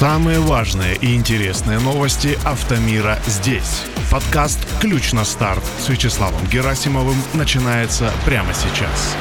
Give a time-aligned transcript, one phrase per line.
[0.00, 3.82] Самые важные и интересные новости автомира здесь.
[4.10, 9.14] Подкаст «Ключ на старт» с Вячеславом Герасимовым начинается прямо сейчас.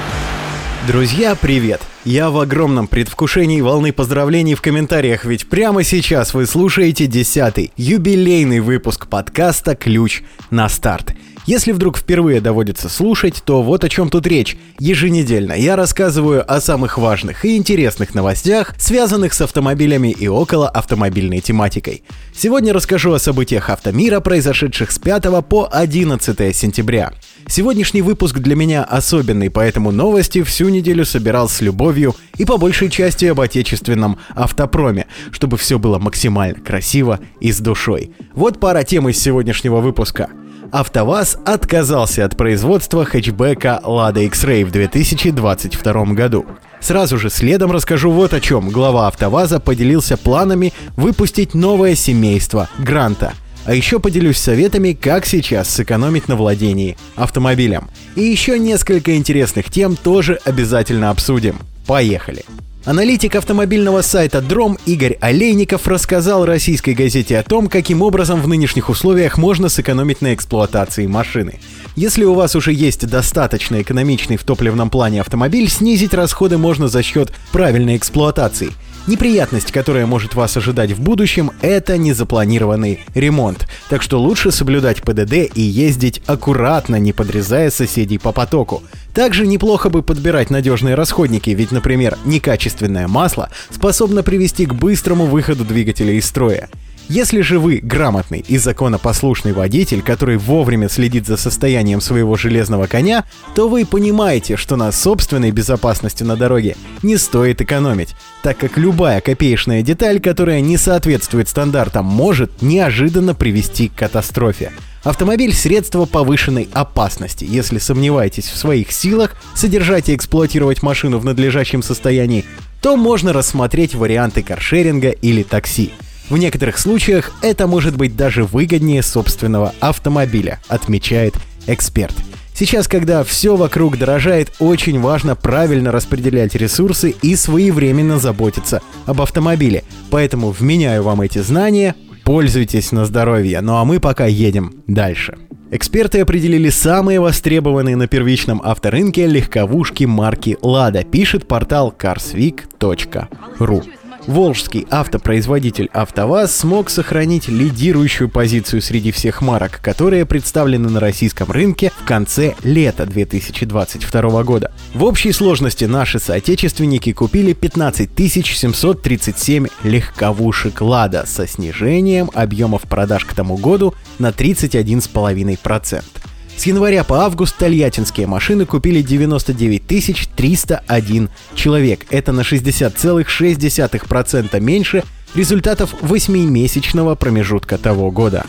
[0.88, 1.82] Друзья, привет!
[2.06, 8.62] Я в огромном предвкушении волны поздравлений в комментариях, ведь прямо сейчас вы слушаете десятый, юбилейный
[8.62, 11.14] выпуск подкаста «Ключ на старт».
[11.50, 14.56] Если вдруг впервые доводится слушать, то вот о чем тут речь.
[14.78, 21.42] Еженедельно я рассказываю о самых важных и интересных новостях, связанных с автомобилями и около автомобильной
[21.42, 22.04] тематикой.
[22.36, 27.14] Сегодня расскажу о событиях автомира, произошедших с 5 по 11 сентября.
[27.48, 32.92] Сегодняшний выпуск для меня особенный, поэтому новости всю неделю собирал с любовью и по большей
[32.92, 38.12] части об отечественном автопроме, чтобы все было максимально красиво и с душой.
[38.36, 40.30] Вот пара тем из сегодняшнего выпуска.
[40.72, 46.46] АвтоВАЗ отказался от производства хэтчбека Lada X-Ray в 2022 году.
[46.80, 48.70] Сразу же следом расскажу вот о чем.
[48.70, 53.34] Глава АвтоВАЗа поделился планами выпустить новое семейство Гранта.
[53.66, 57.90] А еще поделюсь советами, как сейчас сэкономить на владении автомобилем.
[58.16, 61.58] И еще несколько интересных тем тоже обязательно обсудим.
[61.86, 62.46] Поехали!
[62.86, 68.90] Аналитик автомобильного сайта Дром Игорь Олейников рассказал российской газете о том, каким образом в нынешних
[68.90, 71.60] условиях можно сэкономить на эксплуатации машины.
[71.98, 77.04] Если у вас уже есть достаточно экономичный в топливном плане автомобиль, снизить расходы можно за
[77.04, 78.72] счет правильной эксплуатации–
[79.08, 83.68] Неприятность, которая может вас ожидать в будущем, это незапланированный ремонт.
[83.90, 88.84] Так что лучше соблюдать ПДД и ездить аккуратно, не подрезая соседей по потоку.
[89.16, 95.66] Также неплохо бы подбирать надежные расходники, ведь, например, некачественное масло способно привести к быстрому выходу
[95.66, 96.70] двигателя из строя.
[97.10, 103.26] Если же вы грамотный и законопослушный водитель, который вовремя следит за состоянием своего железного коня,
[103.56, 109.22] то вы понимаете, что на собственной безопасности на дороге не стоит экономить, так как любая
[109.22, 114.72] копеечная деталь, которая не соответствует стандартам, может неожиданно привести к катастрофе.
[115.04, 117.44] Автомобиль– средство повышенной опасности.
[117.44, 122.46] Если сомневаетесь в своих силах содержать и эксплуатировать машину в надлежащем состоянии,
[122.84, 125.92] то можно рассмотреть варианты каршеринга или такси–
[126.30, 131.36] в некоторых случаях это может быть даже выгоднее собственного автомобиля, отмечает
[131.68, 132.16] эксперт.
[132.54, 139.86] Сейчас, когда все вокруг дорожает, очень важно правильно распределять ресурсы и своевременно заботиться об автомобиле.
[140.10, 141.96] Поэтому вменяю вам эти знания,
[142.26, 143.62] пользуйтесь на здоровье.
[143.62, 145.38] Ну а мы пока едем дальше.
[145.72, 153.84] Эксперты определили самые востребованные на первичном авторынке легковушки марки Lada, пишет портал carsweek.ru.
[154.30, 161.92] Волжский автопроизводитель АвтоВАЗ смог сохранить лидирующую позицию среди всех марок, которые представлены на российском рынке
[162.00, 164.72] в конце лета 2022 года.
[164.94, 173.34] В общей сложности наши соотечественники купили 15 737 легковушек «Лада» со снижением объемов продаж к
[173.34, 176.19] тому году на 31,5%.
[176.60, 182.06] С января по август тольяттинские машины купили 99 301 человек.
[182.10, 188.46] Это на 60,6% меньше результатов 8-месячного промежутка того года.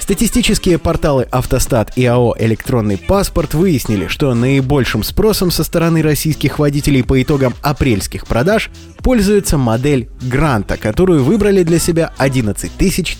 [0.00, 7.04] Статистические порталы «Автостат» и АО «Электронный паспорт» выяснили, что наибольшим спросом со стороны российских водителей
[7.04, 12.72] по итогам апрельских продаж пользуется модель «Гранта», которую выбрали для себя 11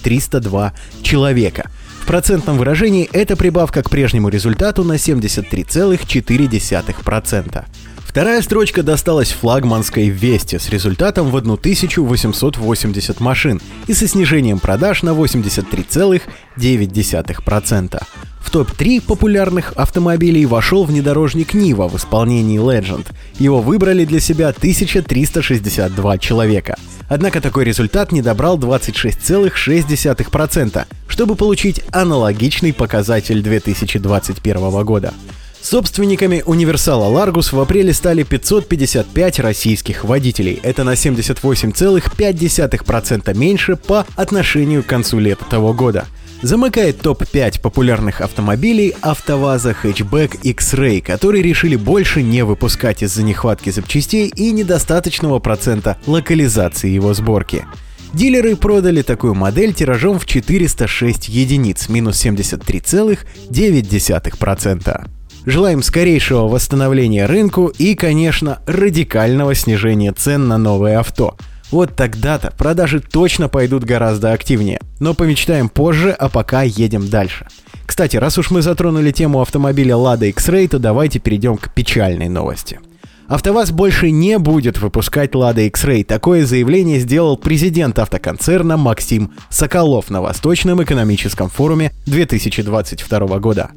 [0.03, 0.73] 302
[1.05, 1.71] человека–
[2.09, 7.65] процентном выражении это прибавка к прежнему результату на 73,4%.
[7.99, 15.11] Вторая строчка досталась флагманской Весте с результатом в 1880 машин и со снижением продаж на
[15.11, 18.03] 83,9%.
[18.49, 23.07] В топ-3 популярных автомобилей вошел внедорожник Нива в исполнении Legend.
[23.39, 26.79] Его выбрали для себя 1362 человека.
[27.11, 35.13] Однако такой результат не добрал 26,6%, чтобы получить аналогичный показатель 2021 года.
[35.61, 40.59] Собственниками универсала Largus в апреле стали 555 российских водителей.
[40.63, 46.07] Это на 78,5% меньше по отношению к концу лета того года.
[46.41, 54.29] Замыкает топ-5 популярных автомобилей АвтоВАЗа хэтчбэк X-Ray, которые решили больше не выпускать из-за нехватки запчастей
[54.29, 57.65] и недостаточного процента локализации его сборки.
[58.13, 65.09] Дилеры продали такую модель тиражом в 406 единиц, минус 73,9%.
[65.45, 71.37] Желаем скорейшего восстановления рынку и, конечно, радикального снижения цен на новые авто.
[71.71, 74.81] Вот тогда-то продажи точно пойдут гораздо активнее.
[75.01, 77.47] Но помечтаем позже, а пока едем дальше.
[77.85, 82.81] Кстати, раз уж мы затронули тему автомобиля Lada X-Ray, то давайте перейдем к печальной новости.
[83.29, 86.03] АвтоВАЗ больше не будет выпускать Lada X-Ray.
[86.05, 93.71] Такое заявление сделал президент автоконцерна Максим Соколов на Восточном экономическом форуме 2022 года.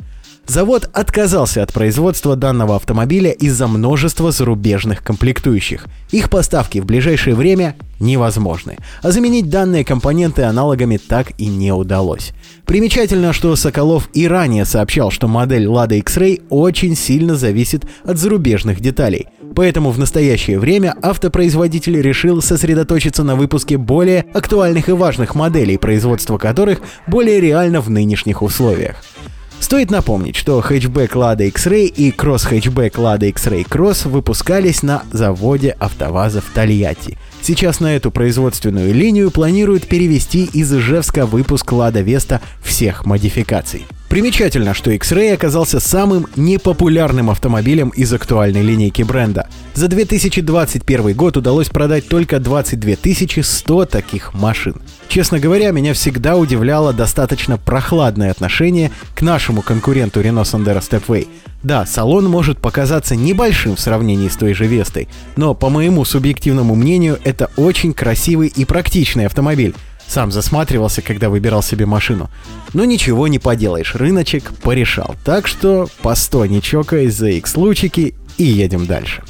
[0.52, 5.86] Завод отказался от производства данного автомобиля из-за множества зарубежных комплектующих.
[6.12, 12.34] Их поставки в ближайшее время невозможны, а заменить данные компоненты аналогами так и не удалось.
[12.66, 18.82] Примечательно, что Соколов и ранее сообщал, что модель Lada X-Ray очень сильно зависит от зарубежных
[18.82, 19.28] деталей.
[19.56, 26.38] Поэтому в настоящее время автопроизводитель решил сосредоточиться на выпуске более актуальных и важных моделей, производство
[26.38, 29.02] которых более реально в нынешних условиях.
[29.62, 36.42] Стоит напомнить, что хэтчбэк Lada X-Ray и кросс-хэтчбэк Lada X-Ray Cross выпускались на заводе АвтоВАЗа
[36.42, 37.18] в Тольятти.
[37.42, 43.86] Сейчас на эту производственную линию планируют перевести из Ижевска выпуск Lada Vesta всех модификаций.
[44.12, 49.48] Примечательно, что X-Ray оказался самым непопулярным автомобилем из актуальной линейки бренда.
[49.74, 52.96] За 2021 год удалось продать только 22
[53.42, 54.82] 100 таких машин.
[55.08, 61.30] Честно говоря, меня всегда удивляло достаточно прохладное отношение к нашему конкуренту Renault Sandero Stepway.
[61.64, 66.76] Да, салон может показаться небольшим в сравнении с той же Вестой, но по моему субъективному
[66.76, 69.74] мнению это очень красивый и практичный автомобиль,
[70.12, 72.30] сам засматривался, когда выбирал себе машину.
[72.74, 75.16] Но ничего не поделаешь, рыночек порешал.
[75.24, 79.24] Так что постой, не чокаясь за X-лучики и едем дальше.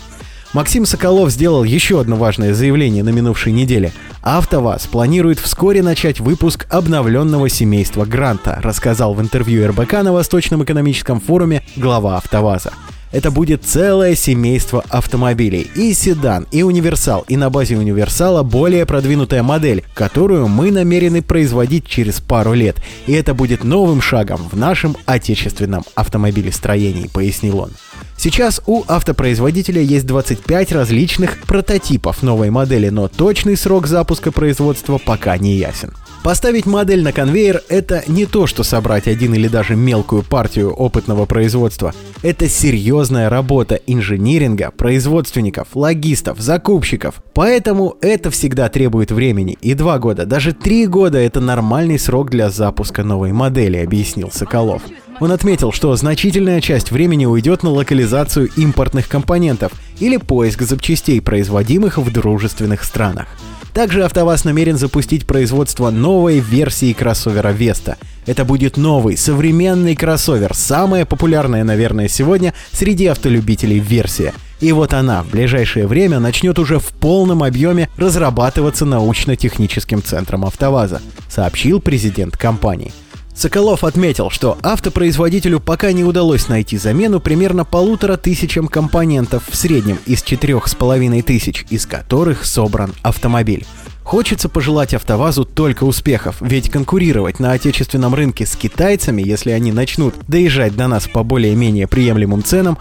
[0.53, 3.93] Максим Соколов сделал еще одно важное заявление на минувшей неделе.
[4.21, 11.21] АвтоВАЗ планирует вскоре начать выпуск обновленного семейства Гранта, рассказал в интервью РБК на Восточном экономическом
[11.21, 12.73] форуме глава АвтоВАЗа.
[13.11, 15.69] Это будет целое семейство автомобилей.
[15.75, 21.85] И седан, и универсал, и на базе универсала более продвинутая модель, которую мы намерены производить
[21.85, 22.77] через пару лет.
[23.07, 27.71] И это будет новым шагом в нашем отечественном автомобилестроении, пояснил он.
[28.17, 35.37] Сейчас у автопроизводителя есть 25 различных прототипов новой модели, но точный срок запуска производства пока
[35.37, 35.91] не ясен.
[36.23, 41.25] Поставить модель на конвейер– это не то, что собрать один или даже мелкую партию опытного
[41.25, 41.95] производства.
[42.21, 47.23] Это серьезная работа инжиниринга, производственников, логистов, закупщиков.
[47.33, 49.57] Поэтому это всегда требует времени.
[49.61, 54.83] И два года, даже три года– это нормальный срок для запуска новой модели, объяснил Соколов.
[55.19, 61.97] Он отметил, что значительная часть времени уйдет на локализацию импортных компонентов или поиск запчастей, производимых
[61.97, 63.27] в дружественных странах.
[63.73, 67.95] Также АвтоВАЗ намерен запустить производство новой версии кроссовера Vesta.
[68.25, 74.33] Это будет новый, современный кроссовер, самая популярная, наверное, сегодня среди автолюбителей версия.
[74.59, 81.01] И вот она в ближайшее время начнет уже в полном объеме разрабатываться научно-техническим центром АвтоВАЗа,
[81.29, 82.93] сообщил президент компании.
[83.41, 89.97] Соколов отметил, что автопроизводителю пока не удалось найти замену примерно полутора тысячам компонентов в среднем
[90.05, 93.65] из четырех с половиной тысяч, из которых собран автомобиль.
[94.03, 100.13] Хочется пожелать АвтоВАЗу только успехов, ведь конкурировать на отечественном рынке с китайцами, если они начнут
[100.27, 102.77] доезжать до нас по более-менее приемлемым ценам,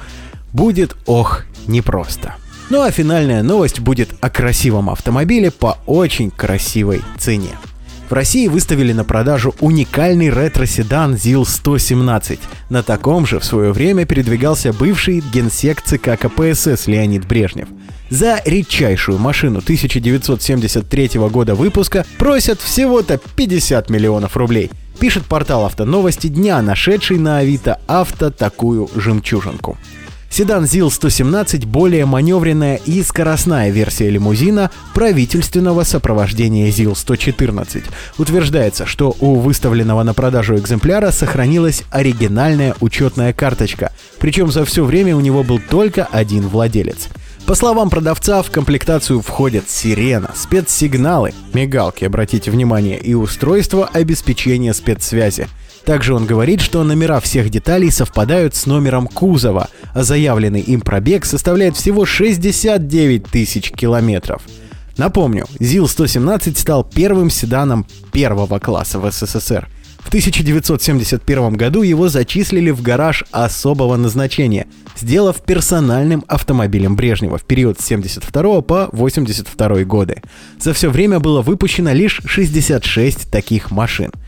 [0.53, 2.35] будет, ох, непросто.
[2.69, 7.57] Ну а финальная новость будет о красивом автомобиле по очень красивой цене.
[8.11, 12.41] В России выставили на продажу уникальный ретро-седан ЗИЛ-117.
[12.69, 17.69] На таком же в свое время передвигался бывший генсек ЦК КПСС Леонид Брежнев.
[18.11, 24.73] За редчайшую машину 1973 года выпуска просят всего-то 50 миллионов рублей.
[24.99, 29.79] Пишет портал «Автоновости дня», нашедший на Авито авто такую жемчужинку.
[30.31, 37.83] Седан ЗИЛ-117 более маневренная и скоростная версия лимузина правительственного сопровождения ЗИЛ-114.
[38.17, 45.17] Утверждается, что у выставленного на продажу экземпляра сохранилась оригинальная учетная карточка, причем за все время
[45.17, 47.09] у него был только один владелец.
[47.45, 55.49] По словам продавца, в комплектацию входят сирена, спецсигналы, мигалки, обратите внимание, и устройство обеспечения спецсвязи–
[55.85, 61.25] также он говорит, что номера всех деталей совпадают с номером кузова, а заявленный им пробег
[61.25, 64.43] составляет всего 69 тысяч километров.
[64.97, 69.69] Напомню, ЗИЛ-117 стал первым седаном первого класса в СССР.
[70.01, 77.81] В 1971 году его зачислили в гараж особого назначения, сделав персональным автомобилем Брежнева в период
[77.81, 80.23] с 72 по 82 годы.
[80.59, 84.13] За все время было выпущено лишь 66 таких машин–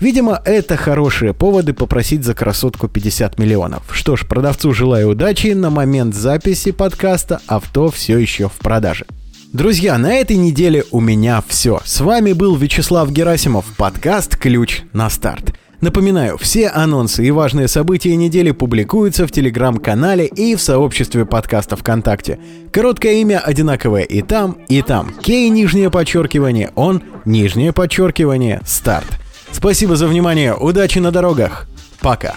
[0.00, 3.82] Видимо, это хорошие поводы попросить за красотку 50 миллионов.
[3.92, 5.48] Что ж, продавцу желаю удачи.
[5.48, 9.04] На момент записи подкаста авто все еще в продаже.
[9.52, 11.80] Друзья, на этой неделе у меня все.
[11.84, 15.54] С вами был Вячеслав Герасимов, подкаст «Ключ на старт».
[15.82, 22.38] Напоминаю, все анонсы и важные события недели публикуются в телеграм-канале и в сообществе подкаста ВКонтакте.
[22.72, 25.12] Короткое имя одинаковое и там, и там.
[25.20, 29.20] Кей нижнее подчеркивание, он нижнее подчеркивание, старт.
[29.52, 31.66] Спасибо за внимание, удачи на дорогах.
[32.00, 32.34] Пока.